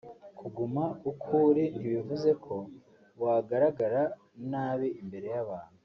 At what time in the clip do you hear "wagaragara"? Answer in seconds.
3.23-4.01